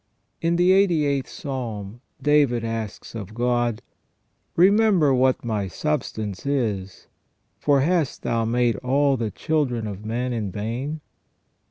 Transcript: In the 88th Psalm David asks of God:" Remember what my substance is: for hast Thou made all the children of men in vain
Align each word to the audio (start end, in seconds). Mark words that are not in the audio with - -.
In 0.41 0.55
the 0.55 0.71
88th 0.71 1.27
Psalm 1.27 2.01
David 2.19 2.65
asks 2.65 3.13
of 3.13 3.35
God:" 3.35 3.83
Remember 4.55 5.13
what 5.13 5.45
my 5.45 5.67
substance 5.67 6.43
is: 6.43 7.05
for 7.59 7.81
hast 7.81 8.23
Thou 8.23 8.43
made 8.45 8.77
all 8.77 9.15
the 9.15 9.29
children 9.29 9.85
of 9.85 10.03
men 10.03 10.33
in 10.33 10.51
vain 10.51 11.01